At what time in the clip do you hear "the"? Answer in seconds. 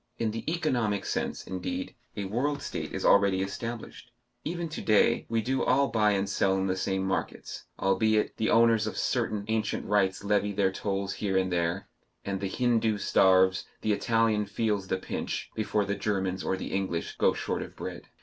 0.31-0.43, 6.65-6.75, 8.37-8.49, 12.41-12.49, 13.81-13.93, 14.87-14.97, 15.85-15.93, 16.57-16.71